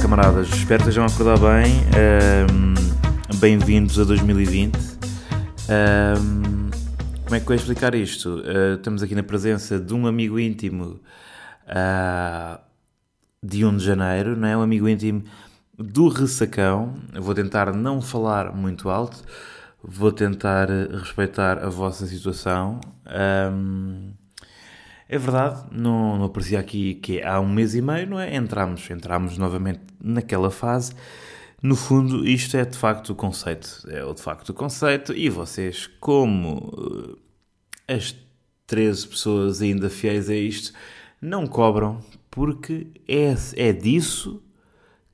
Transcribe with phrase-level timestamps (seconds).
[0.00, 1.74] camaradas, espero que estejam a acordar bem.
[2.50, 4.74] Um, Bem-vindos a 2020.
[5.68, 6.70] Um,
[7.24, 8.36] como é que eu ia explicar isto?
[8.36, 11.00] Uh, estamos aqui na presença de um amigo íntimo
[11.66, 12.60] uh,
[13.42, 14.56] de 1 de janeiro, não é?
[14.56, 15.22] Um amigo íntimo
[15.78, 16.94] do Ressacão.
[17.12, 19.22] Eu vou tentar não falar muito alto,
[19.82, 22.80] vou tentar respeitar a vossa situação.
[23.52, 24.12] Um,
[25.12, 28.36] é verdade, não, não aparecia aqui que há um mês e meio, não é?
[28.36, 30.92] Entramos, entramos novamente naquela fase.
[31.60, 33.84] No fundo, isto é de facto o conceito.
[33.88, 35.12] É o de facto o conceito.
[35.12, 37.18] E vocês, como
[37.88, 38.14] eh, as
[38.68, 40.72] 13 pessoas ainda fiéis a isto,
[41.20, 41.98] não cobram,
[42.30, 44.40] porque é, é disso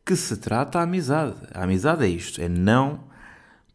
[0.04, 1.36] que se trata a amizade.
[1.54, 3.04] A amizade é isto: é não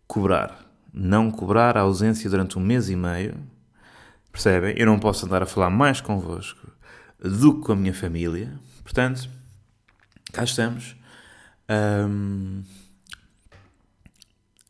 [0.06, 0.72] cobrar.
[0.94, 3.36] Não cobrar a ausência durante um mês e meio
[4.32, 4.74] Percebem?
[4.78, 6.72] Eu não posso andar a falar mais convosco
[7.20, 8.52] do que com a minha família.
[8.84, 9.30] Portanto,
[10.32, 10.96] cá estamos.
[11.70, 12.64] Um,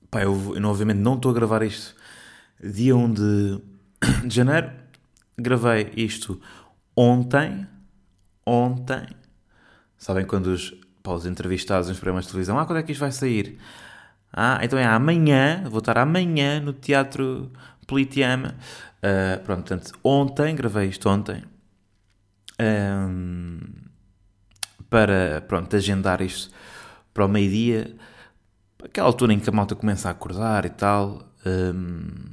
[0.10, 1.96] pá, eu, eu, obviamente não estou a gravar isto
[2.64, 3.62] dia 1 de,
[4.28, 4.72] de janeiro.
[5.38, 6.42] Gravei isto
[6.96, 7.68] ontem.
[8.46, 9.08] Ontem.
[9.98, 10.74] Sabem quando os,
[11.04, 13.60] pá, os entrevistados nos programas de televisão, ah, quando é que isto vai sair?
[14.34, 17.52] Ah, então é amanhã, vou estar amanhã no Teatro
[17.86, 18.56] Politeama
[19.04, 21.44] Uh, pronto, portanto, ontem, gravei isto ontem,
[22.62, 23.60] um,
[24.90, 26.54] para, pronto, agendar isto
[27.14, 27.96] para o meio-dia,
[28.84, 31.24] aquela altura em que a malta começa a acordar e tal.
[31.46, 32.32] Um,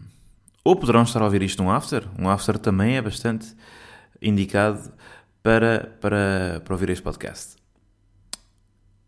[0.63, 2.07] ou poderão estar a ouvir isto num after.
[2.19, 3.55] Um after também é bastante
[4.21, 4.93] indicado
[5.43, 7.57] para, para, para ouvir este podcast.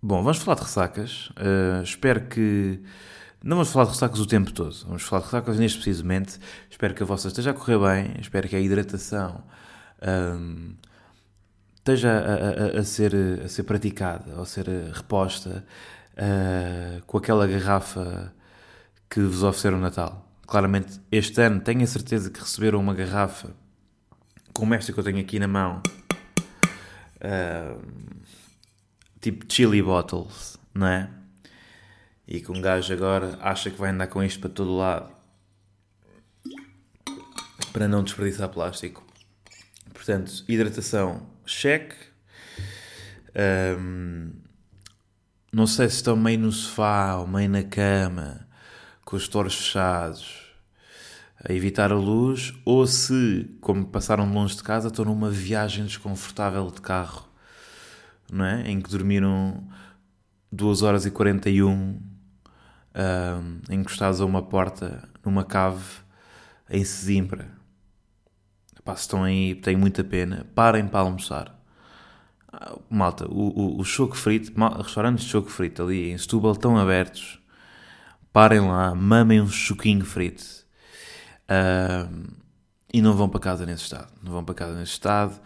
[0.03, 1.28] Bom, vamos falar de ressacas.
[1.31, 2.83] Uh, espero que
[3.42, 6.38] não vamos falar de ressacas o tempo todo, vamos falar de ressacas neste precisamente.
[6.70, 9.42] Espero que a vossa esteja a correr bem, espero que a hidratação
[10.02, 10.74] um,
[11.77, 13.14] esteja a, a, a, ser,
[13.44, 15.64] a ser praticada ou a ser reposta
[16.12, 18.32] uh, com aquela garrafa
[19.09, 20.26] que vos ofereceram no Natal.
[20.47, 23.50] Claramente, este ano tenho a certeza que receberam uma garrafa
[24.53, 25.82] como esta que eu tenho aqui na mão,
[27.16, 27.81] uh,
[29.20, 31.09] tipo chili bottles, não é?
[32.30, 35.10] E que um gajo agora acha que vai andar com isto para todo lado
[37.72, 39.04] para não desperdiçar plástico.
[39.92, 41.96] Portanto, hidratação, cheque.
[43.78, 44.32] Um,
[45.52, 48.46] não sei se estão meio no sofá ou meio na cama,
[49.04, 50.52] com os toros fechados,
[51.44, 56.70] a evitar a luz, ou se, como passaram longe de casa, estão numa viagem desconfortável
[56.70, 57.28] de carro,
[58.32, 58.69] não é?
[58.70, 59.66] Em que dormiram
[60.52, 62.09] 2 horas e 41
[62.94, 65.84] uh, encostados a uma porta numa cave
[66.68, 67.48] em Sesimbra.
[68.78, 70.46] Epá, se estão aí, tem muita pena.
[70.54, 71.54] Parem para almoçar.
[72.52, 76.52] Ah, malta, o, o, o choco frito, mal, restaurantes de choco frito ali em Setúbal
[76.52, 77.38] estão abertos.
[78.32, 80.44] Parem lá, mamem um choquinho frito.
[81.50, 82.30] Uh,
[82.92, 84.12] e não vão para casa nesse estado.
[84.22, 85.40] Não vão para casa nesse estado.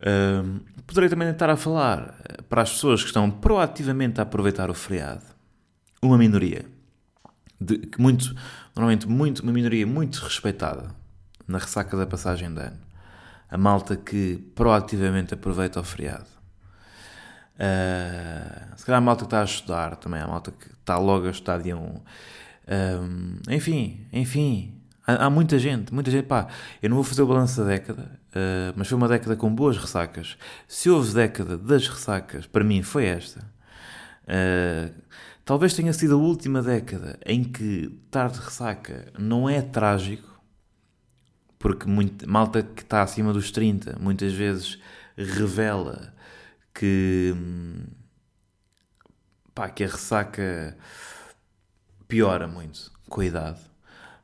[0.00, 2.14] Uh, poderei também estar a falar
[2.48, 5.33] para as pessoas que estão proativamente a aproveitar o feriado
[6.06, 6.64] uma minoria,
[7.60, 8.34] de, muito,
[8.74, 10.94] normalmente muito, uma minoria muito respeitada
[11.46, 12.78] na ressaca da passagem de ano.
[13.50, 16.26] A malta que proativamente aproveita o feriado.
[17.54, 21.26] Uh, se calhar a malta que está a estudar também, a malta que está logo
[21.26, 21.80] a estudar dia 1.
[21.80, 26.26] Um, enfim, enfim, há, há, muita gente, muita gente.
[26.26, 26.48] Pá,
[26.82, 29.76] eu não vou fazer o balanço da década, uh, mas foi uma década com boas
[29.76, 30.36] ressacas.
[30.66, 33.40] Se houve década das ressacas, para mim foi esta.
[34.24, 35.03] Uh,
[35.44, 40.40] Talvez tenha sido a última década em que estar de ressaca não é trágico,
[41.58, 44.78] porque muito, malta que está acima dos 30 muitas vezes
[45.16, 46.14] revela
[46.72, 47.34] que,
[49.54, 50.78] pá, que a ressaca
[52.08, 53.60] piora muito com a idade.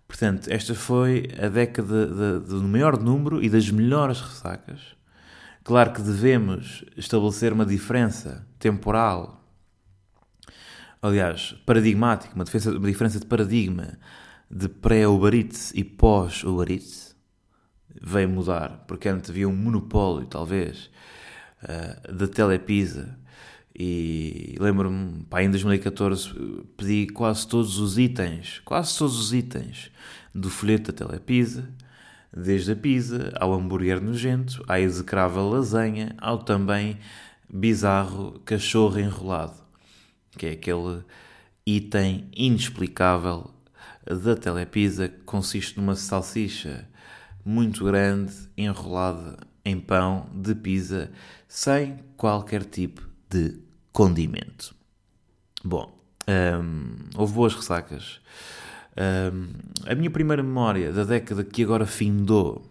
[0.08, 4.96] Portanto, esta foi a década do maior número e das melhores ressacas.
[5.62, 9.39] Claro que devemos estabelecer uma diferença temporal
[11.02, 13.99] aliás, paradigmático, uma, defesa, uma diferença de paradigma
[14.50, 15.35] de pré-Uber
[15.75, 17.17] e pós-Uber Eats
[18.00, 20.91] veio mudar, porque antes havia um monopólio, talvez,
[21.62, 23.19] uh, da Telepisa.
[23.79, 26.35] E lembro-me, em 2014
[26.76, 29.91] pedi quase todos os itens, quase todos os itens
[30.35, 31.69] do folheto da Telepisa,
[32.37, 36.99] desde a pizza ao hambúrguer nojento, à execrável lasanha, ao também
[37.49, 39.69] bizarro cachorro enrolado
[40.37, 41.03] que é aquele
[41.67, 43.50] item inexplicável
[44.05, 46.88] da Telepisa que consiste numa salsicha
[47.44, 51.11] muito grande enrolada em pão de pizza
[51.47, 53.59] sem qualquer tipo de
[53.93, 54.75] condimento.
[55.65, 55.93] Bom,
[56.29, 58.21] um, houve boas ressacas.
[58.97, 59.53] Um,
[59.87, 62.69] a minha primeira memória da década que agora findou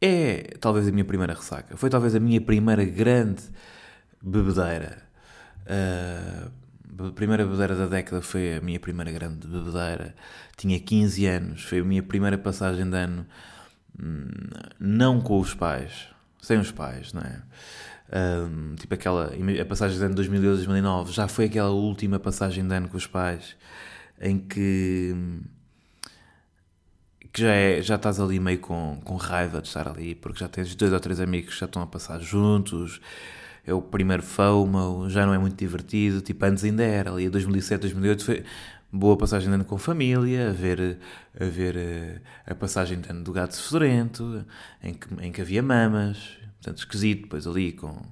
[0.00, 1.76] é talvez a minha primeira ressaca.
[1.76, 3.42] Foi talvez a minha primeira grande
[4.20, 5.11] bebedeira.
[5.72, 6.50] Uh,
[7.08, 10.14] a primeira bebedeira da década foi a minha primeira grande bebedeira.
[10.56, 13.26] Tinha 15 anos, foi a minha primeira passagem de ano,
[13.98, 14.28] hum,
[14.78, 16.08] não com os pais,
[16.40, 17.42] sem os pais, não é?
[18.14, 22.86] Um, tipo aquela, a passagem de ano 2008-2009 já foi aquela última passagem de ano
[22.86, 23.56] com os pais
[24.20, 25.16] em que,
[27.32, 30.48] que já, é, já estás ali meio com, com raiva de estar ali, porque já
[30.48, 33.00] tens dois ou três amigos que já estão a passar juntos,
[33.64, 37.80] é o primeiro FOMO, já não é muito divertido, tipo antes ainda era, ali 2007,
[37.82, 38.44] 2008 foi
[38.92, 40.98] boa passagem de ano com família, a ver,
[41.40, 44.44] a ver eh, a passagem de ano do gato fedorento,
[44.82, 48.02] em que, em que havia mamas, portanto, esquisito, depois ali com,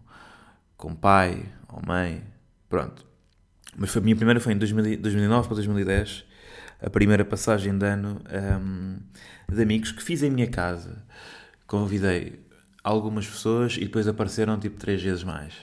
[0.76, 2.23] com pai ou mãe,
[2.69, 3.05] pronto.
[3.76, 6.25] Mas foi, a minha primeira foi em 2009 para 2010,
[6.82, 8.20] a primeira passagem de ano
[8.61, 8.99] um,
[9.52, 11.05] de amigos que fiz em minha casa.
[11.67, 12.41] Convidei
[12.82, 15.55] algumas pessoas e depois apareceram tipo três vezes mais.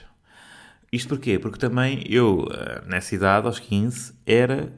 [0.92, 1.38] Isto porquê?
[1.38, 4.72] Porque também eu, eh, nessa idade, aos 15, era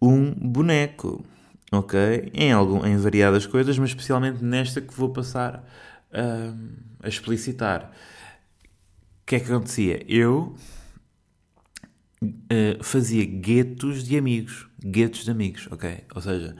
[0.00, 1.24] um boneco,
[1.70, 2.30] ok?
[2.32, 5.62] Em, algum, em variadas coisas, mas especialmente nesta que vou passar
[6.12, 6.68] um,
[7.02, 7.92] a explicitar.
[9.22, 10.02] O que é que acontecia?
[10.08, 10.56] Eu
[12.22, 14.68] uh, fazia guetos de amigos.
[14.82, 16.04] Guetos de amigos, ok?
[16.14, 16.56] Ou seja,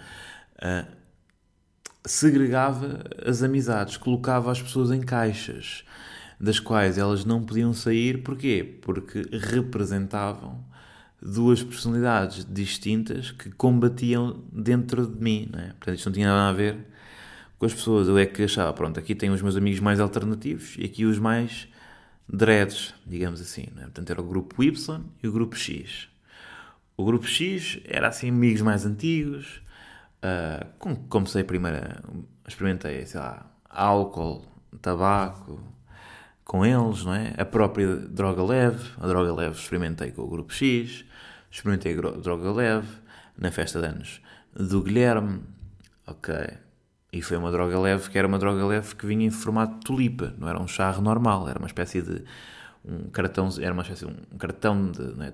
[0.57, 1.00] uh,
[2.05, 5.85] segregava as amizades, colocava as pessoas em caixas,
[6.39, 8.23] das quais elas não podiam sair.
[8.23, 8.79] Porquê?
[8.81, 10.65] Porque representavam
[11.21, 15.69] duas personalidades distintas que combatiam dentro de mim, é?
[15.73, 16.77] Portanto, isto não tinha nada a ver
[17.59, 18.09] com as pessoas.
[18.09, 21.19] Eu é que achava, pronto, aqui tenho os meus amigos mais alternativos e aqui os
[21.19, 21.69] mais
[22.27, 23.69] dreads, digamos assim.
[23.75, 23.83] Né?
[23.83, 26.09] Portanto, era o grupo Y e o grupo X.
[26.97, 29.61] O grupo X era assim amigos mais antigos.
[30.23, 31.79] Uh, comecei primeiro,
[32.47, 34.45] experimentei, sei lá, álcool,
[34.83, 35.61] tabaco
[36.45, 37.33] com eles, não é?
[37.39, 41.05] A própria droga leve, a droga leve experimentei com o grupo X,
[41.51, 42.89] experimentei a droga leve
[43.39, 44.21] na festa de anos
[44.53, 45.43] do Guilherme,
[46.07, 46.35] ok,
[47.13, 49.81] e foi uma droga leve, que era uma droga leve que vinha em formato de
[49.81, 52.25] tulipa, não era um charro normal, era uma espécie de
[52.85, 55.33] um cartão, era uma espécie de um cartão de, é?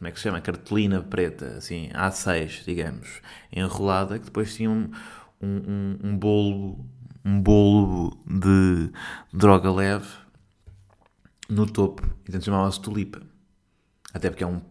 [0.00, 0.40] Como é que se chama?
[0.40, 3.20] Cartolina preta, assim, A6, digamos,
[3.52, 4.90] enrolada, que depois tinha um,
[5.38, 6.86] um, um bolo,
[7.22, 8.90] um bolo de
[9.30, 10.08] droga leve
[11.50, 13.20] no topo, então chamava-se tulipa.
[14.14, 14.62] Até porque é um,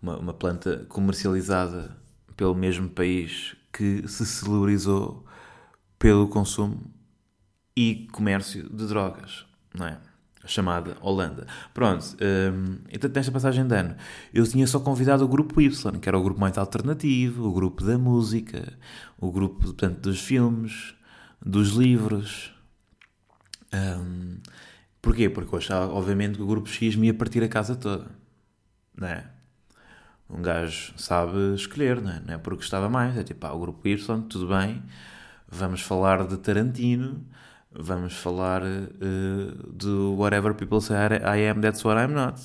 [0.00, 1.96] uma, uma planta comercializada
[2.36, 5.26] pelo mesmo país que se celebrizou
[5.98, 6.94] pelo consumo
[7.76, 9.44] e comércio de drogas,
[9.74, 10.00] não é?
[10.48, 11.46] Chamada Holanda.
[11.72, 13.96] Pronto, um, então nesta passagem de ano
[14.32, 17.84] eu tinha só convidado o grupo Y, que era o grupo mais alternativo, o grupo
[17.84, 18.72] da música,
[19.18, 20.94] o grupo portanto, dos filmes,
[21.44, 22.52] dos livros.
[23.72, 24.38] Um,
[25.02, 25.28] porquê?
[25.28, 28.06] Porque eu achava, obviamente, que o grupo X me ia partir a casa toda,
[28.96, 29.38] não é?
[30.30, 32.20] um gajo sabe escolher, não é?
[32.20, 34.82] Não é porque gostava mais, é tipo, ah, o grupo Y, tudo bem,
[35.48, 37.24] vamos falar de Tarantino,
[37.78, 42.40] vamos falar uh, do Whatever People Say I Am, That's What I'm Not.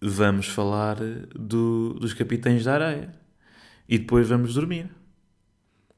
[0.00, 0.96] Vamos falar
[1.34, 3.14] do, dos Capitães da Areia.
[3.88, 4.90] E depois vamos dormir.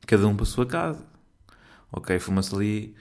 [0.06, 1.04] Cada um para a sua casa.
[1.90, 2.94] Ok, fuma-se ali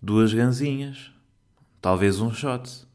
[0.00, 1.12] duas ganzinhas.
[1.80, 2.86] Talvez um shot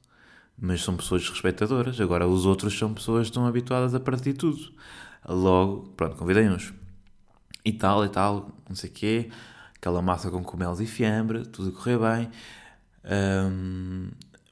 [0.60, 2.02] mas são pessoas desrespeitadoras.
[2.02, 4.74] Agora, os outros são pessoas que estão habituadas a partir tudo.
[5.28, 6.74] Logo, pronto, convidei-nos.
[7.64, 9.30] E tal, e tal, não sei o quê.
[9.80, 12.30] Aquela massa com cogumelos e fiambre, tudo a correr bem.
[13.06, 14.10] Um,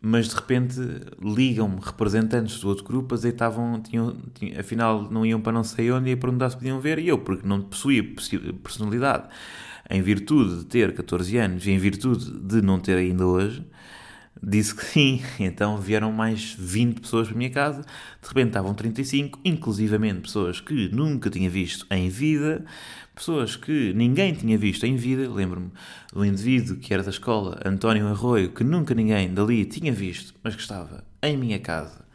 [0.07, 0.79] mas de repente
[1.19, 6.11] ligam-me representantes do outro grupo, azeitavam, tinham, tinham, afinal não iam para não sei onde
[6.11, 8.03] e perguntar se podiam ver, e eu, porque não possuía
[8.61, 9.27] personalidade,
[9.89, 13.65] em virtude de ter 14 anos e em virtude de não ter ainda hoje,
[14.41, 15.21] disse que sim.
[15.39, 17.81] Então vieram mais 20 pessoas para a minha casa.
[17.81, 22.65] De repente estavam 35, inclusivamente pessoas que nunca tinha visto em vida,
[23.13, 25.29] pessoas que ninguém tinha visto em vida.
[25.31, 25.71] Lembro-me
[26.13, 30.55] do indivíduo que era da escola, António Arroio, que nunca ninguém dali tinha visto, mas
[30.55, 32.05] que estava em minha casa.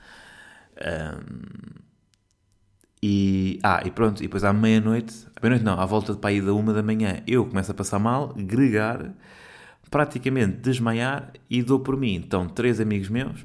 [0.80, 1.80] Um,
[3.02, 6.30] e, ah, e pronto, e depois à meia-noite, à meia-noite não, à volta de para
[6.30, 9.14] aí da uma da manhã, eu começo a passar mal, gregar,
[9.90, 12.14] praticamente desmaiar e dou por mim.
[12.14, 13.44] Então, três amigos meus,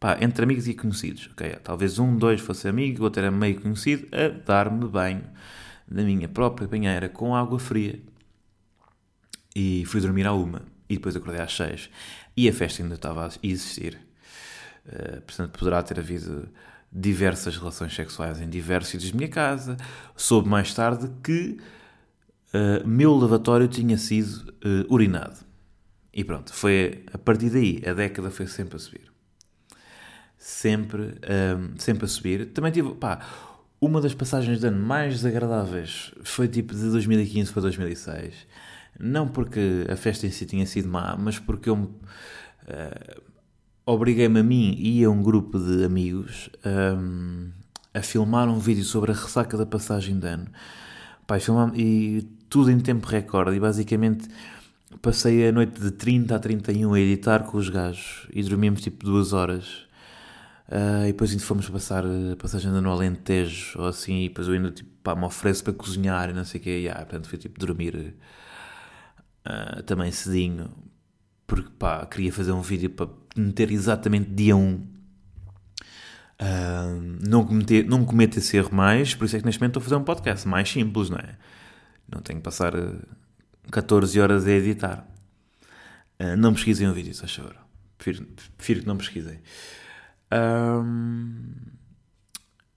[0.00, 1.56] pá, entre amigos e conhecidos, ok?
[1.62, 5.24] Talvez um, dois fosse amigo, outro era meio conhecido, a dar-me banho
[5.88, 8.00] na minha própria banheira com água fria.
[9.54, 10.62] E fui dormir à uma.
[10.88, 11.88] e depois acordei às 6
[12.36, 13.98] e a festa ainda estava a existir.
[14.86, 16.48] Uh, portanto, poderá ter havido
[16.92, 19.76] diversas relações sexuais em diversos sítios da minha casa.
[20.16, 21.58] Soube mais tarde que
[22.54, 25.36] uh, meu lavatório tinha sido uh, urinado.
[26.12, 29.12] E pronto, foi a partir daí, a década foi sempre a subir.
[30.38, 32.46] Sempre, um, sempre a subir.
[32.52, 33.20] Também tive, pá,
[33.80, 38.34] uma das passagens de ano mais desagradáveis foi tipo de 2015 para 2006.
[38.98, 43.22] Não porque a festa em si tinha sido má, mas porque eu uh,
[43.84, 47.50] obriguei-me a mim e a um grupo de amigos um,
[47.92, 50.46] a filmar um vídeo sobre a ressaca da passagem de ano.
[51.26, 51.36] Pá,
[51.74, 53.56] e tudo em tempo recorde.
[53.56, 54.28] E basicamente
[55.02, 59.04] passei a noite de 30 a 31 a editar com os gajos e dormimos tipo
[59.04, 59.88] duas horas.
[60.68, 64.22] Uh, e depois ainda fomos passar a passagem de ano ao Alentejo ou assim.
[64.22, 66.82] E depois eu ainda tipo, pá, me ofereço para cozinhar e não sei o quê.
[66.84, 68.14] E, ah, portanto, fui tipo dormir
[69.44, 70.70] uh, também cedinho.
[71.48, 74.74] Porque pá, queria fazer um vídeo para meter exatamente dia 1.
[74.74, 74.86] Uh,
[77.20, 79.84] não, cometer, não cometo esse erro mais, por isso é que neste momento estou a
[79.84, 81.36] fazer um podcast mais simples, não é?
[82.14, 82.72] Não tenho que passar
[83.70, 85.06] 14 horas a editar.
[86.20, 87.66] Uh, não pesquisem o vídeo, se achar.
[87.98, 89.40] Prefiro, prefiro que não pesquisem.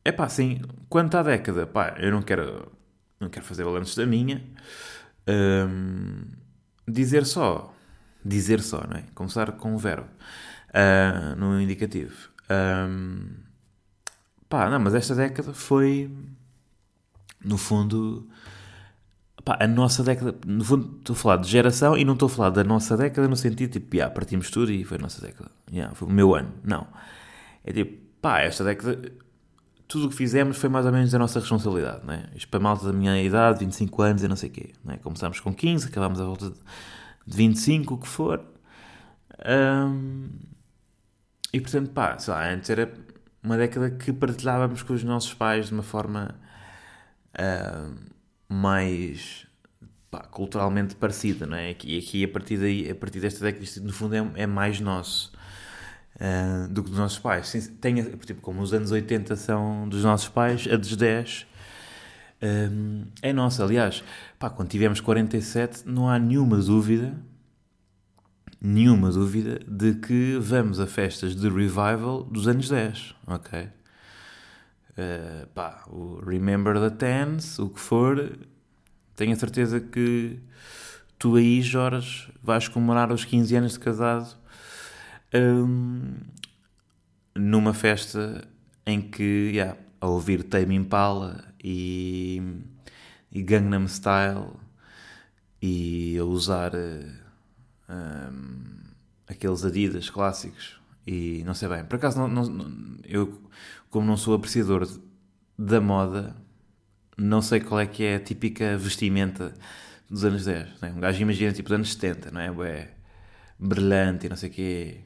[0.03, 2.71] É pá, assim, quanto à década, pá, eu não quero,
[3.19, 4.43] não quero fazer balanços da minha.
[6.87, 7.73] Dizer só,
[8.23, 9.03] dizer só, não é?
[9.13, 10.07] Começar com um verbo
[10.69, 12.29] uh, no indicativo.
[12.49, 13.27] Um,
[14.47, 16.09] pá, não, mas esta década foi,
[17.43, 18.29] no fundo,
[19.47, 20.35] pá, a nossa década.
[20.45, 23.29] No fundo, estou a falar de geração e não estou a falar da nossa década
[23.29, 25.49] no sentido tipo, yeah, partimos tudo e foi a nossa década.
[25.71, 26.51] Yeah, foi o meu ano.
[26.65, 26.85] Não.
[27.63, 28.99] É tipo, pá, esta década.
[29.87, 32.25] Tudo o que fizemos foi mais ou menos da nossa responsabilidade, não é?
[32.35, 34.73] Isto para malta da minha idade, 25 anos e não sei o quê.
[34.83, 34.97] Não é?
[34.97, 36.49] Começámos com 15, acabámos a volta
[37.25, 38.43] de 25, o que for.
[39.47, 40.27] Um,
[41.53, 42.93] e portanto, pá, sei lá, antes era
[43.41, 46.35] uma década que partilhávamos com os nossos pais de uma forma
[47.39, 48.16] uh,
[48.49, 49.47] mais
[50.09, 51.75] pá, culturalmente parecida, não é?
[51.83, 54.79] E aqui, a partir, daí, a partir desta década, isto no fundo é, é mais
[54.79, 55.31] nosso
[56.15, 57.71] uh, do que dos nossos pais.
[57.81, 61.47] Tem, tipo, como os anos 80 são dos nossos pais, a dos 10
[62.41, 63.63] um, é nossa.
[63.63, 64.03] Aliás,
[64.37, 67.13] pá, quando tivemos 47, não há nenhuma dúvida
[68.59, 73.69] nenhuma dúvida de que vamos a festas de revival dos anos 10, ok?
[74.97, 78.37] Uh, pá, o Remember the Tens, o que for,
[79.15, 80.39] tenho a certeza que
[81.19, 84.35] tu aí, Jorge, vais comemorar os 15 anos de casado
[85.33, 86.15] um,
[87.35, 88.47] numa festa
[88.85, 92.41] em que, yeah, a ouvir Tame Impala e,
[93.31, 94.53] e Gangnam Style
[95.61, 96.73] e a usar...
[96.73, 97.27] Uh,
[97.89, 98.77] um,
[99.27, 101.85] aqueles Adidas clássicos e não sei bem.
[101.85, 103.41] Por acaso, não, não, eu,
[103.97, 104.87] como não sou apreciador
[105.57, 106.35] da moda,
[107.17, 109.55] não sei qual é que é a típica vestimenta
[110.07, 110.81] dos anos 10.
[110.81, 110.93] Né?
[110.95, 112.51] Um gajo imagina tipo dos anos 70, não é?
[112.51, 112.91] Ué,
[113.57, 115.01] brilhante e não sei o quê.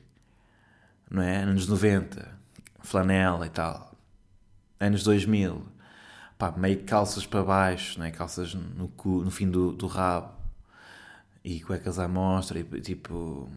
[1.10, 1.38] Não é?
[1.38, 2.38] Anos 90,
[2.82, 3.98] flanela e tal.
[4.78, 5.66] Anos 2000,
[6.38, 8.12] pá, meio calças para baixo, não é?
[8.12, 10.34] Calças no, cu, no fim do, do rabo
[11.46, 13.50] e cuecas à mostra e tipo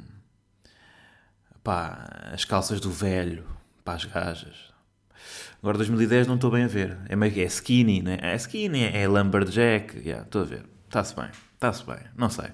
[1.64, 3.44] pá, as calças do velho
[3.84, 4.73] para as gajas.
[5.62, 6.98] Agora 2010 não estou bem a ver.
[7.08, 8.18] É que é skinny, né?
[8.20, 10.64] É skinny, é lumberjack, yeah, estou a ver.
[10.86, 12.50] Está-se bem, está-se bem, não sei.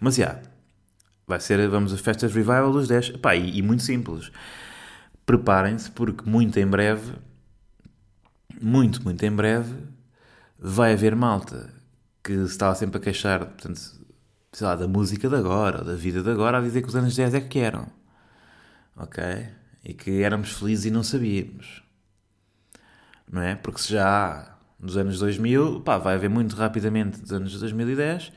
[0.00, 0.42] Mas já, yeah,
[1.26, 3.10] vai ser, vamos a festas revival dos 10.
[3.18, 4.30] Pá, e, e muito simples.
[5.26, 7.12] Preparem-se porque muito em breve,
[8.60, 9.74] muito, muito em breve,
[10.58, 11.70] vai haver malta
[12.22, 13.78] que se estava sempre a queixar, portanto,
[14.52, 17.14] sei lá, da música de agora, da vida de agora, a dizer que os anos
[17.14, 17.86] 10 é que eram.
[18.96, 19.22] Ok?
[19.84, 21.83] E que éramos felizes e não sabíamos.
[23.30, 23.54] Não é?
[23.54, 28.32] Porque se já nos anos 2000, pá, vai haver muito rapidamente dos anos 2010,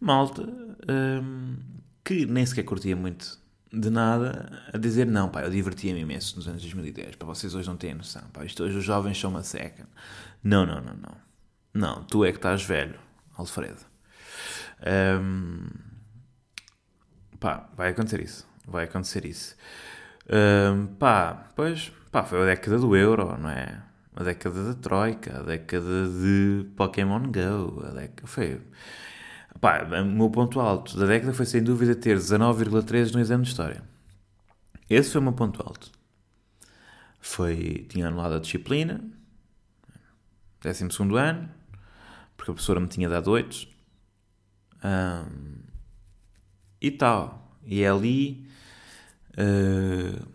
[0.00, 1.56] malta hum,
[2.04, 3.40] que nem sequer curtia muito
[3.72, 7.68] de nada a dizer não, pá, eu divertia-me imenso nos anos 2010, para vocês hoje
[7.68, 9.88] não têm noção, pá, isto hoje os jovens são uma seca.
[10.42, 11.16] Não, não, não, não.
[11.74, 12.98] Não, tu é que estás velho,
[13.36, 13.80] Alfredo.
[15.20, 15.68] Um,
[17.40, 18.46] pá, vai acontecer isso.
[18.66, 19.56] Vai acontecer isso.
[20.28, 23.82] Um, pá, pois, pá, foi a década do euro, não é?
[24.14, 28.60] A década da Troika, a década de Pokémon Go, a década, foi...
[29.60, 33.50] Pá, o meu ponto alto da década foi sem dúvida ter 19,3 no exame de
[33.50, 33.82] História.
[34.88, 35.90] Esse foi o meu ponto alto.
[37.20, 39.00] Foi, tinha anulado a disciplina,
[40.60, 40.84] 12
[41.16, 41.48] ano,
[42.36, 43.68] porque a professora me tinha dado 8,
[44.84, 45.62] um,
[46.80, 47.56] e tal.
[47.64, 48.46] E é ali
[49.38, 50.26] uh,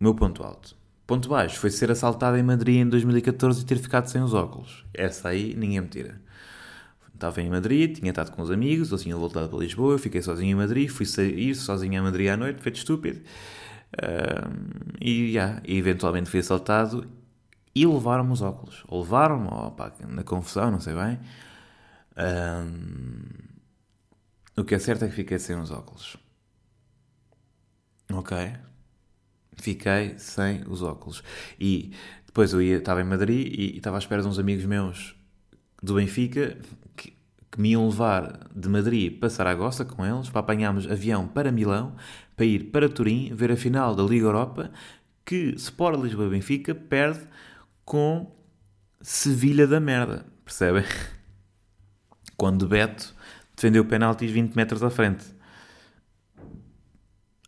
[0.00, 0.76] meu ponto alto.
[1.06, 4.84] Ponto baixo foi ser assaltado em Madrid em 2014 e ter ficado sem os óculos.
[4.94, 6.20] Essa aí ninguém me tira.
[7.14, 10.20] Estava em Madrid, tinha estado com os amigos, eles tinham voltado para Lisboa, eu fiquei
[10.20, 13.20] sozinho em Madrid, fui sair sozinho a Madrid à noite, feito estúpido.
[13.94, 14.50] Uh,
[15.00, 17.06] e, yeah, e eventualmente fui assaltado
[17.74, 18.82] e levaram-me os óculos.
[18.88, 19.76] Ou levaram-me, ou
[20.08, 21.20] na confusão, não sei bem.
[22.16, 23.44] Uh,
[24.56, 26.16] o que é certo é que fiquei sem os óculos.
[28.12, 28.36] Ok?
[29.56, 31.22] Fiquei sem os óculos.
[31.58, 31.92] E
[32.26, 35.14] depois eu ia, estava em Madrid e, e estava à espera de uns amigos meus
[35.82, 36.56] do Benfica
[36.96, 37.12] que,
[37.50, 41.94] que me iam levar de Madrid para Saragossa com eles, para apanharmos avião para Milão,
[42.36, 44.70] para ir para Turim, ver a final da Liga Europa,
[45.24, 47.20] que Sport Lisboa Benfica perde
[47.84, 48.34] com
[49.00, 50.84] Sevilha da merda, percebem?
[52.36, 53.14] Quando Beto
[53.54, 55.24] defendeu penaltis 20 metros à frente.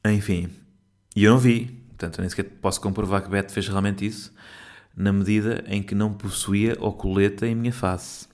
[0.04, 0.48] Enfim,
[1.16, 4.32] e eu não vi, portanto eu nem sequer posso comprovar que Beto fez realmente isso,
[4.94, 8.28] na medida em que não possuía o coleta em minha face.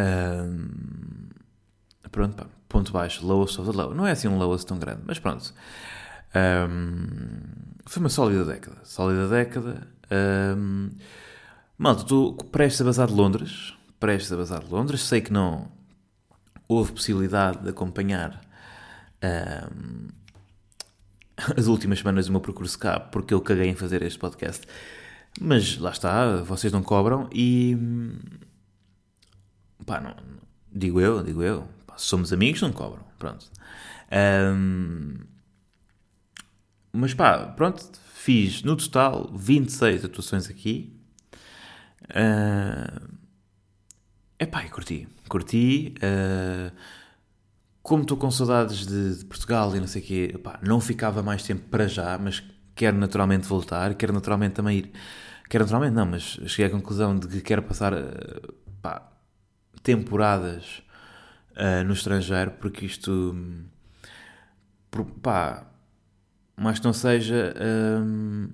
[0.00, 1.28] Um,
[2.10, 3.94] pronto, pá, ponto baixo, lowest of the low.
[3.94, 5.52] Não é assim um lowest tão grande, mas pronto.
[6.34, 8.78] Um, foi uma sólida década.
[8.84, 9.86] Sólida década.
[10.56, 10.90] Um,
[11.76, 12.04] malta,
[12.50, 13.74] prestes a bazar de Londres.
[13.98, 15.02] Prestes a bazar de Londres.
[15.02, 15.70] Sei que não
[16.68, 18.40] houve possibilidade de acompanhar
[19.72, 20.08] um,
[21.56, 24.66] as últimas semanas do meu percurso cá, porque eu caguei em fazer este podcast.
[25.40, 27.76] Mas lá está, vocês não cobram e.
[29.86, 30.16] Pá, não,
[30.72, 31.68] digo eu, digo eu.
[31.86, 33.04] Pá, somos amigos, não cobram.
[33.18, 33.46] Pronto.
[34.10, 35.16] Um,
[36.92, 40.92] mas pá, pronto, fiz no total 26 atuações aqui.
[42.04, 43.08] Uh,
[44.38, 45.08] epá, e curti.
[45.28, 45.94] Curti.
[45.98, 46.72] Uh,
[47.82, 51.22] como estou com saudades de, de, Portugal e não sei o quê, epá, não ficava
[51.22, 52.42] mais tempo para já, mas
[52.74, 54.92] quero naturalmente voltar, quero naturalmente também ir.
[55.48, 57.94] Quero naturalmente não, mas cheguei à conclusão de que quero passar
[58.82, 59.10] pá,
[59.82, 60.82] temporadas
[61.52, 63.34] uh, no estrangeiro, porque isto.
[65.22, 65.66] Pá,
[66.56, 67.54] mais que não seja.
[67.60, 68.50] Um,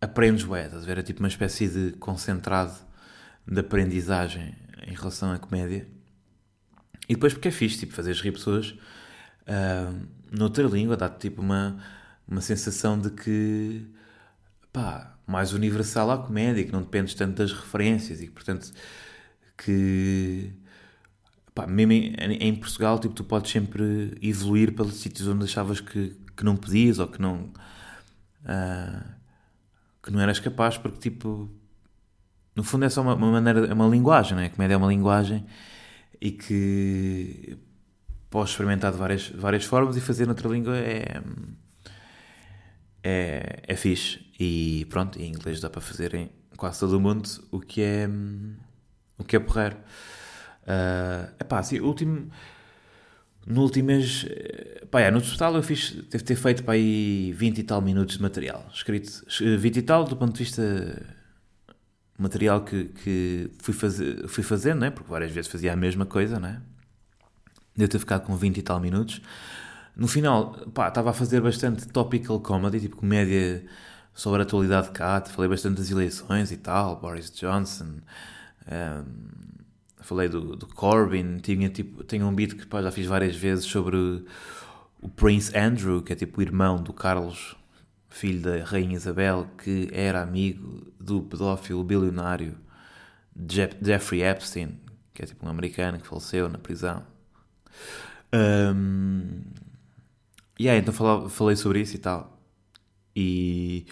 [0.00, 0.98] aprendes bué, estás a ver?
[0.98, 2.74] É tipo uma espécie de concentrado
[3.46, 4.54] de aprendizagem
[4.86, 5.86] em relação à comédia.
[7.08, 8.70] E depois porque é fixe, tipo, fazeres rir pessoas
[9.42, 11.76] uh, noutra língua, dá-te tipo uma,
[12.26, 13.86] uma sensação de que,
[14.72, 18.72] pá, mais universal à comédia, que não dependes tanto das referências e que, portanto,
[19.56, 20.52] que,
[21.54, 26.16] pá, mesmo em, em Portugal, tipo, tu podes sempre evoluir pelos sítios onde achavas que,
[26.36, 27.50] que não podias ou que não...
[28.44, 29.22] Uh,
[30.02, 31.48] que não eras capaz, porque, tipo,
[32.56, 34.46] no fundo é só uma, uma maneira, é uma linguagem, não é?
[34.46, 35.46] A comédia é uma linguagem
[36.22, 37.58] e que
[38.30, 41.20] podes experimentar de várias, várias formas e fazer noutra língua é,
[43.02, 44.24] é, é fixe.
[44.38, 48.08] E pronto, em inglês dá para fazer em quase todo o mundo o que é,
[49.18, 49.76] o que é porreiro.
[50.62, 52.30] Uh, epá, assim, último,
[53.44, 54.24] no último mês,
[54.92, 58.16] pá, é, no total eu fiz, deve ter feito para aí 20 e tal minutos
[58.16, 59.10] de material escrito,
[59.58, 61.04] 20 e tal do ponto de vista
[62.18, 64.90] material que, que fui, fazer, fui fazendo, né?
[64.90, 66.60] porque várias vezes fazia a mesma coisa, né?
[67.76, 69.22] Devo ter ficado com 20 e tal minutos.
[69.96, 73.64] No final, pá, estava a fazer bastante topical comedy, tipo comédia
[74.14, 75.22] sobre a atualidade de cá.
[75.22, 77.96] Falei bastante das eleições e tal, Boris Johnson.
[78.70, 79.04] Um,
[80.00, 81.38] falei do, do Corbyn.
[81.38, 83.96] Tinha, tipo, tenho um beat que pá, já fiz várias vezes sobre
[85.00, 87.56] o Prince Andrew, que é tipo o irmão do Carlos
[88.12, 92.56] filho da Rainha Isabel, que era amigo do pedófilo bilionário
[93.34, 94.78] Jeff Jeffrey Epstein,
[95.14, 97.02] que é tipo um americano que faleceu na prisão.
[98.34, 99.42] Um,
[100.58, 100.92] e aí, então
[101.28, 102.38] falei sobre isso e tal.
[103.16, 103.86] E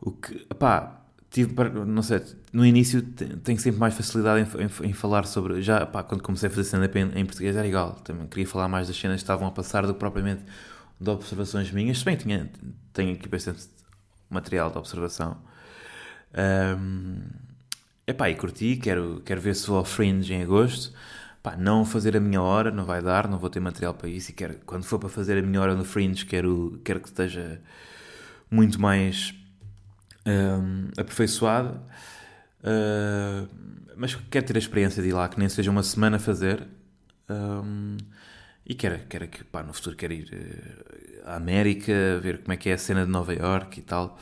[0.00, 1.52] o que, pá, tive,
[1.86, 6.02] não sei, no início tenho sempre mais facilidade em, em, em falar sobre, já, pá,
[6.02, 8.96] quando comecei a fazer stand-up em, em, português era igual, também queria falar mais das
[8.96, 10.42] cenas que estavam a passar do que propriamente
[11.00, 12.50] de observações minhas, se bem tinha,
[12.92, 13.68] tenho aqui bastante
[14.28, 15.38] material de observação.
[16.36, 17.20] Um,
[18.06, 20.92] epá, e curti, quero, quero ver se vou ao Fringe em agosto.
[21.42, 24.30] Pá, não fazer a minha hora, não vai dar, não vou ter material para isso.
[24.30, 27.60] E quero, quando for para fazer a minha hora no Fringe, quero, quero que esteja
[28.50, 29.34] muito mais
[30.26, 31.80] um, aperfeiçoada.
[32.60, 33.48] Uh,
[33.96, 36.66] mas quero ter a experiência de ir lá, que nem seja uma semana a fazer.
[37.28, 37.96] Um,
[38.68, 40.28] e quero, quero que, pá, no futuro quero ir
[41.24, 44.18] uh, à América, ver como é que é a cena de Nova York e tal.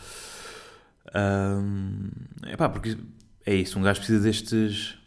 [1.14, 2.10] Um,
[2.56, 2.96] pá, porque
[3.44, 4.98] é isso, um gajo precisa destes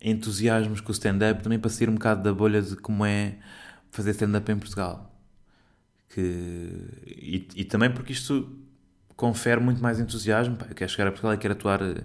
[0.00, 3.38] entusiasmos com o stand-up também para sair um bocado da bolha de como é
[3.90, 5.12] fazer stand-up em Portugal.
[6.08, 6.20] Que,
[7.06, 8.48] e, e, também porque isto
[9.16, 10.56] confere muito mais entusiasmo.
[10.56, 12.02] Pá, eu quero chegar a Portugal e quero atuar eh,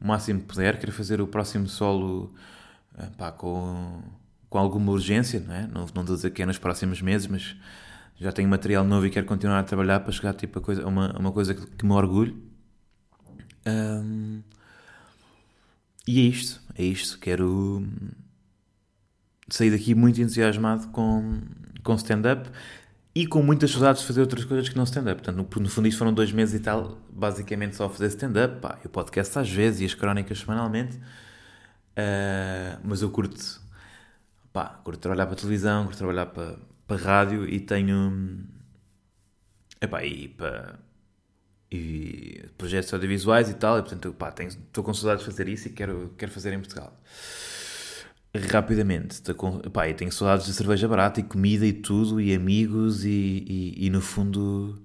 [0.00, 2.34] o máximo que puder, quero fazer o próximo solo
[2.98, 4.02] eh, pá, com,
[4.48, 5.66] com alguma urgência, não é?
[5.66, 7.56] Não, não estou a dizer que é nos próximos meses, mas
[8.16, 10.86] já tenho material novo e quero continuar a trabalhar para chegar tipo, a, coisa, a
[10.86, 12.36] uma, a uma coisa que, que me orgulho.
[13.66, 14.42] Um,
[16.06, 17.18] e é isto, é isto.
[17.18, 17.86] Quero
[19.48, 21.40] sair daqui muito entusiasmado com,
[21.82, 22.50] com stand-up
[23.14, 25.22] e com muitas saudades de fazer outras coisas que não stand-up.
[25.22, 28.60] Portanto, no, fundo, isto foram dois meses e tal, basicamente só a fazer stand-up.
[28.60, 30.96] Pá, o podcast às vezes e as crónicas semanalmente.
[30.96, 33.60] Uh, mas eu curto,
[34.58, 38.44] pá, curto trabalhar para televisão, curto trabalhar para, para rádio e tenho.
[39.80, 40.80] Epá, e para
[41.70, 45.68] e projetos audiovisuais e tal, e portanto, pá, tenho, estou com saudades de fazer isso
[45.68, 46.98] e quero, quero fazer em Portugal.
[48.50, 52.34] Rapidamente, estou com, pá, e tenho saudades de cerveja barata e comida e tudo, e
[52.34, 54.82] amigos, e, e, e no fundo,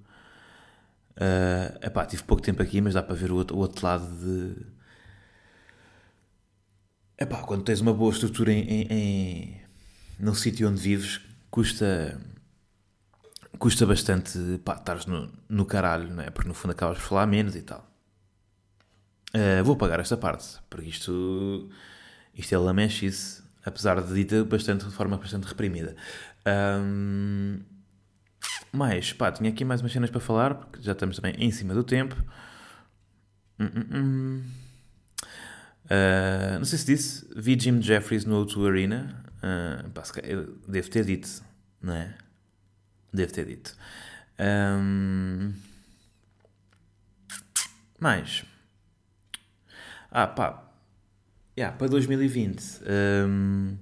[1.16, 4.06] uh, epá, tive pouco tempo aqui, mas dá para ver o outro, o outro lado
[4.18, 4.54] de.
[7.18, 9.63] Epá, quando tens uma boa estrutura em, em, em
[10.24, 12.18] no sítio onde vives, custa
[13.58, 16.30] custa bastante, pá, estares no, no caralho, não é?
[16.30, 17.88] Porque no fundo acabas por falar menos e tal.
[19.34, 21.70] Uh, vou pagar esta parte, porque isto,
[22.34, 25.94] isto é lamechice, apesar de dita bastante, de forma bastante reprimida.
[26.46, 27.60] Um,
[28.72, 31.74] mais, pá, tinha aqui mais umas cenas para falar, porque já estamos também em cima
[31.74, 32.16] do tempo.
[33.58, 34.42] Hum, hum, hum.
[35.84, 39.23] Uh, não sei se disse, vi Jim Jeffries no O2 Arena.
[39.44, 41.44] Uh, eu devo ter dito,
[41.82, 42.16] não é?
[43.12, 43.76] Devo ter dito.
[44.40, 45.52] Um...
[48.00, 48.44] Mais.
[50.10, 50.64] Ah, pá.
[51.58, 52.80] Yeah, para 2020.
[53.28, 53.76] Um...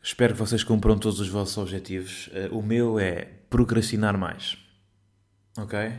[0.00, 2.28] Espero que vocês cumpram todos os vossos objetivos.
[2.28, 4.56] Uh, o meu é procrastinar mais.
[5.58, 5.98] Ok?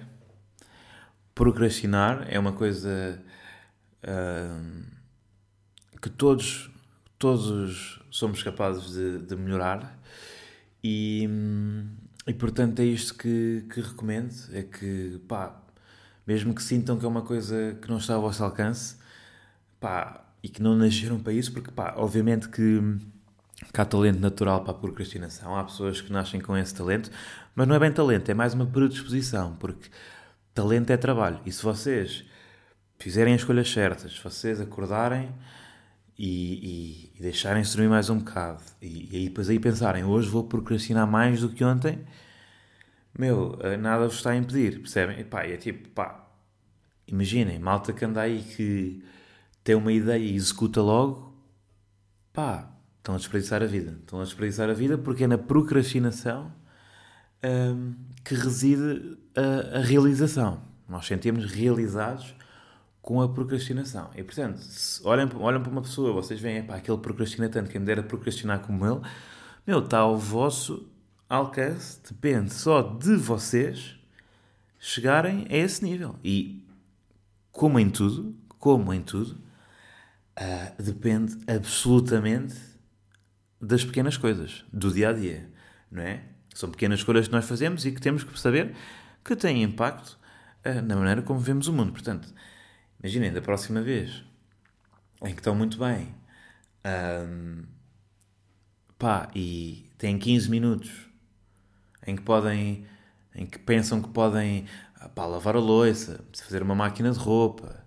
[1.35, 3.23] Procrastinar é uma coisa
[4.03, 4.85] uh,
[6.01, 6.70] que todos,
[7.21, 9.95] todos somos capazes de, de melhorar
[10.83, 11.29] e,
[12.27, 15.61] e portanto é isto que, que recomendo: é que, pá,
[16.25, 18.97] mesmo que sintam que é uma coisa que não está ao vosso alcance,
[19.79, 22.81] pá, e que não nasceram para isso, porque, pá, obviamente que,
[23.71, 27.11] que há talento natural para a procrastinação, há pessoas que nascem com esse talento,
[27.53, 29.89] mas não é bem talento, é mais uma predisposição, porque
[30.55, 31.39] talento é trabalho.
[31.45, 32.25] E se vocês
[32.97, 35.31] fizerem as escolhas certas, se vocês acordarem
[36.23, 40.29] e, e, e deixarem-se dormir mais um bocado e, e aí depois aí pensarem hoje
[40.29, 41.99] vou procrastinar mais do que ontem
[43.17, 45.19] meu, eh, nada vos está a impedir, percebem?
[45.19, 46.27] E pá, é tipo, pá,
[47.07, 49.03] imaginem, malta que anda aí que
[49.63, 51.35] tem uma ideia e executa logo,
[52.33, 53.97] pá, estão a desperdiçar a vida.
[53.99, 56.53] Estão a desperdiçar a vida porque é na procrastinação
[57.43, 60.63] hum, que reside a, a, realização.
[60.87, 62.33] Nós sentimos realizados
[63.01, 64.09] com a procrastinação.
[64.15, 67.79] E portanto, se olham, olham para uma pessoa, vocês veem, pá, aquele procrastina tanto, quem
[67.79, 69.01] me dera procrastinar como ele,
[69.65, 70.87] meu, está ao vosso
[71.27, 73.97] alcance, depende só de vocês
[74.79, 76.15] chegarem a esse nível.
[76.23, 76.67] E
[77.51, 79.41] como em tudo, como em tudo,
[80.37, 82.55] uh, depende absolutamente
[83.59, 85.49] das pequenas coisas, do dia a dia,
[85.91, 86.23] não é?
[86.53, 88.75] São pequenas escolhas que nós fazemos e que temos que saber
[89.23, 90.17] que têm impacto
[90.65, 91.91] uh, na maneira como vemos o mundo.
[91.91, 92.33] Portanto,
[93.03, 94.23] Imaginem, da próxima vez
[95.23, 96.13] em que estão muito bem
[96.85, 97.63] um,
[98.97, 100.91] pá, e têm 15 minutos
[102.05, 102.85] em que podem,
[103.33, 104.65] em que pensam que podem
[105.15, 107.83] pá, lavar a louça, fazer uma máquina de roupa,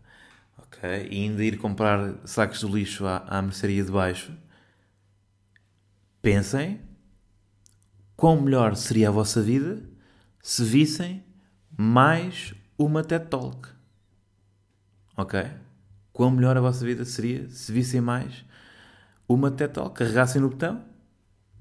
[0.59, 1.09] ok?
[1.09, 4.37] E ainda ir comprar sacos de lixo à, à mercearia de baixo,
[6.21, 6.81] pensem
[8.17, 9.81] quão melhor seria a vossa vida
[10.43, 11.25] se vissem
[11.77, 13.75] mais uma TED Talk
[15.17, 15.51] ok?
[16.13, 18.45] Quão melhor a vossa vida seria se vissem mais
[19.29, 20.85] uma TED Talk, carregassem no botão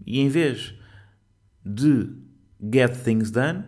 [0.06, 0.74] e em vez
[1.66, 2.10] de
[2.62, 3.64] get things done,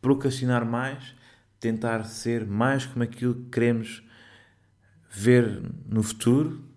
[0.00, 1.14] procrastinar mais,
[1.60, 4.02] tentar ser mais como aquilo que queremos
[5.10, 6.68] ver no futuro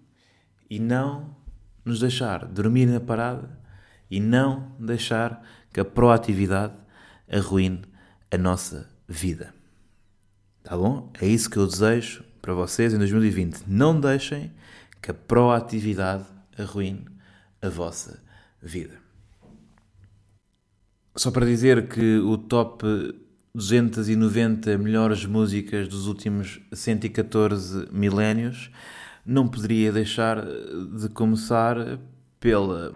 [0.70, 1.36] e não
[1.84, 3.58] nos deixar dormir na parada
[4.10, 6.74] e não deixar que a proatividade
[7.30, 7.82] arruine
[8.32, 9.57] a nossa vida.
[10.68, 11.10] Tá bom?
[11.22, 13.64] É isso que eu desejo para vocês em 2020.
[13.66, 14.52] Não deixem
[15.02, 16.26] que a proatividade
[16.58, 17.06] arruine
[17.62, 18.22] a vossa
[18.62, 18.96] vida.
[21.16, 22.86] Só para dizer que o top
[23.56, 28.70] 290 melhores músicas dos últimos 114 milénios
[29.26, 31.98] não poderia deixar de começar
[32.42, 32.92] pela